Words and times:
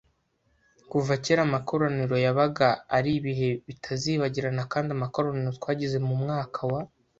Kuva 0.91 1.13
kera 1.23 1.41
amakoraniro 1.47 2.15
yabaga 2.25 2.67
ari 2.97 3.11
ibihe 3.19 3.49
bitazibagirana 3.67 4.63
kandi 4.73 4.89
amakoraniro 4.95 5.49
twagize 5.59 5.97
mu 6.07 6.15
mwaka 6.23 6.59
wa 6.71 6.81